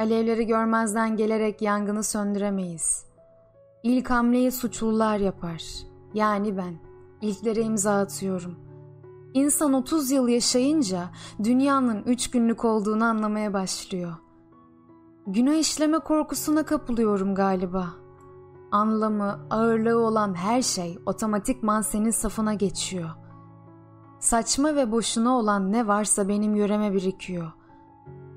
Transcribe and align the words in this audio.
Alevleri 0.00 0.46
görmezden 0.46 1.16
gelerek 1.16 1.62
yangını 1.62 2.04
söndüremeyiz. 2.04 3.04
İlk 3.82 4.10
hamleyi 4.10 4.52
suçlular 4.52 5.18
yapar. 5.18 5.62
Yani 6.14 6.56
ben. 6.56 6.74
İlklere 7.20 7.60
imza 7.60 8.00
atıyorum. 8.00 8.58
İnsan 9.34 9.72
30 9.72 10.10
yıl 10.10 10.28
yaşayınca 10.28 11.10
dünyanın 11.44 12.02
3 12.06 12.30
günlük 12.30 12.64
olduğunu 12.64 13.04
anlamaya 13.04 13.52
başlıyor. 13.52 14.12
Günah 15.26 15.54
işleme 15.54 15.98
korkusuna 15.98 16.62
kapılıyorum 16.64 17.34
galiba. 17.34 17.88
Anlamı, 18.70 19.46
ağırlığı 19.50 19.98
olan 19.98 20.34
her 20.34 20.62
şey 20.62 20.98
otomatikman 21.06 21.80
senin 21.80 22.10
safına 22.10 22.54
geçiyor. 22.54 23.10
Saçma 24.18 24.76
ve 24.76 24.92
boşuna 24.92 25.38
olan 25.38 25.72
ne 25.72 25.86
varsa 25.86 26.28
benim 26.28 26.54
yöreme 26.54 26.92
birikiyor. 26.92 27.52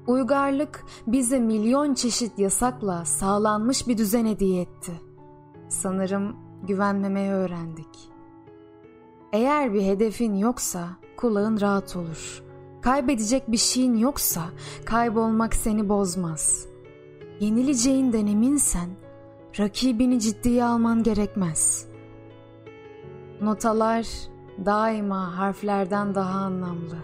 Uygarlık 0.07 0.85
bize 1.07 1.39
milyon 1.39 1.93
çeşit 1.93 2.39
yasakla 2.39 3.05
sağlanmış 3.05 3.87
bir 3.87 3.97
düzen 3.97 4.25
hediye 4.25 4.61
etti. 4.61 4.91
Sanırım 5.69 6.35
güvenmemeyi 6.67 7.31
öğrendik. 7.31 8.09
Eğer 9.33 9.73
bir 9.73 9.81
hedefin 9.81 10.35
yoksa 10.35 10.87
kulağın 11.17 11.61
rahat 11.61 11.95
olur. 11.95 12.43
Kaybedecek 12.81 13.51
bir 13.51 13.57
şeyin 13.57 13.95
yoksa 13.95 14.41
kaybolmak 14.85 15.55
seni 15.55 15.89
bozmaz. 15.89 16.67
Yenileceğinden 17.39 18.27
eminsen 18.27 18.89
rakibini 19.59 20.19
ciddiye 20.19 20.63
alman 20.63 21.03
gerekmez. 21.03 21.87
Notalar 23.41 24.07
daima 24.65 25.37
harflerden 25.37 26.15
daha 26.15 26.39
anlamlı, 26.39 26.97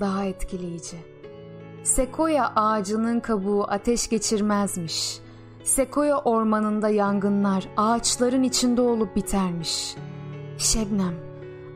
daha 0.00 0.24
etkileyici. 0.24 0.96
Sekoya 1.82 2.52
ağacının 2.56 3.20
kabuğu 3.20 3.64
ateş 3.68 4.08
geçirmezmiş. 4.08 5.18
Sekoya 5.64 6.18
ormanında 6.18 6.88
yangınlar 6.88 7.68
ağaçların 7.76 8.42
içinde 8.42 8.80
olup 8.80 9.16
bitermiş. 9.16 9.94
Şebnem, 10.58 11.14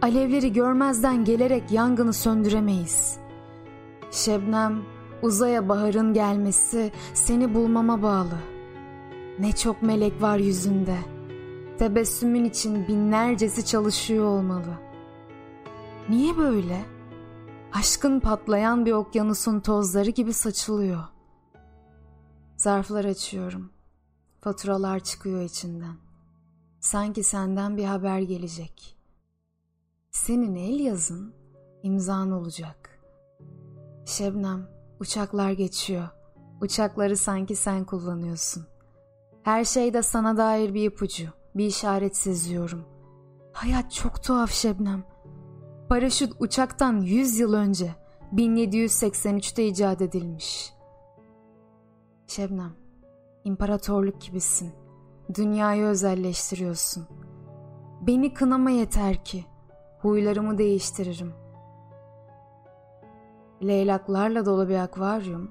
alevleri 0.03 0.53
görmezden 0.53 1.25
gelerek 1.25 1.73
yangını 1.73 2.13
söndüremeyiz. 2.13 3.17
Şebnem, 4.11 4.83
uzaya 5.23 5.69
baharın 5.69 6.15
gelmesi 6.15 6.93
seni 7.15 7.55
bulmama 7.55 8.03
bağlı. 8.03 8.39
Ne 9.39 9.53
çok 9.53 9.83
melek 9.83 10.23
var 10.23 10.39
yüzünde. 10.39 10.97
Tebessümün 11.79 12.45
için 12.45 12.89
binlercesi 12.89 13.65
çalışıyor 13.65 14.25
olmalı. 14.25 14.75
Niye 16.09 16.37
böyle? 16.37 16.96
Aşkın 17.73 18.21
patlayan 18.21 18.87
bir 18.87 18.93
okyanusun 18.93 19.61
tozları 19.61 20.11
gibi 20.11 20.33
saçılıyor. 20.33 21.05
Zarflar 22.57 23.05
açıyorum. 23.05 23.73
Faturalar 24.41 25.01
çıkıyor 25.01 25.43
içinden. 25.43 25.97
Sanki 26.81 27.23
senden 27.23 27.77
bir 27.77 27.85
haber 27.85 28.21
gelecek. 28.21 28.97
Senin 30.11 30.55
el 30.55 30.81
yazın 30.81 31.35
imzan 31.83 32.31
olacak. 32.31 33.01
Şebnem, 34.07 34.69
uçaklar 35.01 35.51
geçiyor. 35.51 36.09
Uçakları 36.61 37.17
sanki 37.17 37.57
sen 37.57 37.85
kullanıyorsun. 37.85 38.67
Her 39.43 39.65
şeyde 39.65 40.03
sana 40.03 40.37
dair 40.37 40.75
bir 40.75 40.85
ipucu, 40.85 41.27
bir 41.55 41.67
işaret 41.67 42.17
seziyorum. 42.17 42.85
Hayat 43.53 43.93
çok 43.93 44.23
tuhaf 44.23 44.51
Şebnem. 44.51 45.05
Paraşüt 45.89 46.33
uçaktan 46.39 47.01
100 47.01 47.39
yıl 47.39 47.53
önce 47.53 47.91
1783'te 48.35 49.67
icat 49.67 50.01
edilmiş. 50.01 50.73
Şebnem, 52.27 52.73
imparatorluk 53.45 54.21
gibisin. 54.21 54.73
Dünyayı 55.35 55.85
özelleştiriyorsun. 55.85 57.07
Beni 58.01 58.35
kınama 58.35 58.71
yeter 58.71 59.25
ki. 59.25 59.45
Huylarımı 59.99 60.59
değiştiririm. 60.59 61.33
Leylaklarla 63.63 64.47
dolu 64.47 64.69
bir 64.69 64.77
akvaryum. 64.77 65.51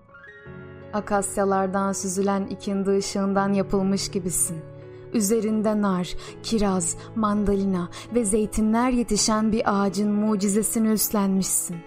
Akasyalardan 0.93 1.91
süzülen 1.91 2.47
ikindi 2.47 2.89
ışığından 2.89 3.53
yapılmış 3.53 4.11
gibisin. 4.11 4.74
Üzerinde 5.15 5.81
nar, 5.81 6.15
kiraz, 6.43 6.97
mandalina 7.15 7.89
ve 8.15 8.25
zeytinler 8.25 8.89
yetişen 8.89 9.51
bir 9.51 9.61
ağacın 9.65 10.11
mucizesini 10.11 10.87
üstlenmişsin. 10.87 11.77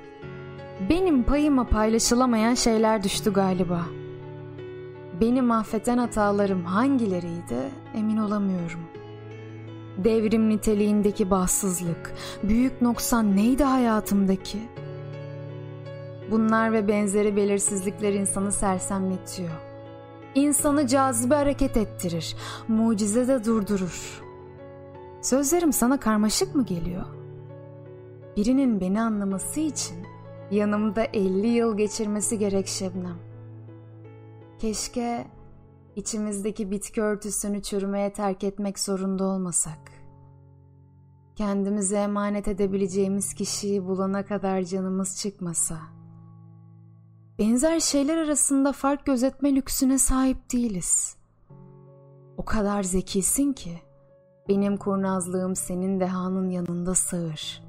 Benim 0.90 1.22
payıma 1.22 1.68
paylaşılamayan 1.68 2.54
şeyler 2.54 3.02
düştü 3.02 3.32
galiba. 3.32 3.82
Beni 5.20 5.42
mahveten 5.42 5.98
hatalarım 5.98 6.64
hangileriydi 6.64 7.70
emin 7.94 8.16
olamıyorum. 8.16 8.80
Devrim 10.04 10.48
niteliğindeki 10.48 11.30
bahtsızlık, 11.30 12.14
büyük 12.42 12.82
noksan 12.82 13.36
neydi 13.36 13.64
hayatımdaki? 13.64 14.58
Bunlar 16.30 16.72
ve 16.72 16.88
benzeri 16.88 17.36
belirsizlikler 17.36 18.12
insanı 18.12 18.52
sersemletiyor. 18.52 19.67
İnsanı 20.34 20.86
cazibe 20.86 21.34
hareket 21.34 21.76
ettirir, 21.76 22.36
mucize 22.68 23.28
de 23.28 23.44
durdurur. 23.44 24.22
Sözlerim 25.22 25.72
sana 25.72 26.00
karmaşık 26.00 26.54
mı 26.54 26.64
geliyor? 26.64 27.04
Birinin 28.36 28.80
beni 28.80 29.00
anlaması 29.00 29.60
için 29.60 29.96
yanımda 30.50 31.04
50 31.04 31.46
yıl 31.46 31.76
geçirmesi 31.76 32.38
gerek 32.38 32.66
Şebnem. 32.66 33.18
Keşke 34.58 35.26
içimizdeki 35.96 36.70
bitki 36.70 37.02
örtüsünü 37.02 37.62
çürümeye 37.62 38.12
terk 38.12 38.44
etmek 38.44 38.78
zorunda 38.78 39.24
olmasak. 39.24 39.78
Kendimize 41.36 41.96
emanet 41.96 42.48
edebileceğimiz 42.48 43.34
kişiyi 43.34 43.86
bulana 43.86 44.24
kadar 44.24 44.62
canımız 44.62 45.18
çıkmasa.'' 45.20 45.97
Benzer 47.38 47.80
şeyler 47.80 48.16
arasında 48.16 48.72
fark 48.72 49.06
gözetme 49.06 49.54
lüksüne 49.54 49.98
sahip 49.98 50.52
değiliz. 50.52 51.16
O 52.36 52.44
kadar 52.44 52.82
zekisin 52.82 53.52
ki 53.52 53.80
benim 54.48 54.76
kurnazlığım 54.76 55.56
senin 55.56 56.00
dehanın 56.00 56.50
yanında 56.50 56.94
sığır. 56.94 57.62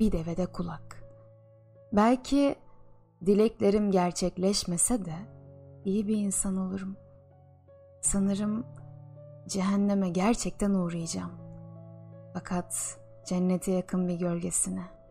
Bir 0.00 0.12
devede 0.12 0.46
kulak. 0.46 1.04
Belki 1.92 2.56
dileklerim 3.26 3.90
gerçekleşmese 3.90 5.04
de 5.04 5.14
iyi 5.84 6.08
bir 6.08 6.16
insan 6.16 6.56
olurum. 6.56 6.96
Sanırım 8.00 8.66
cehenneme 9.48 10.08
gerçekten 10.08 10.70
uğrayacağım. 10.70 11.32
Fakat 12.34 12.98
cennete 13.26 13.72
yakın 13.72 14.08
bir 14.08 14.14
gölgesine.'' 14.14 15.01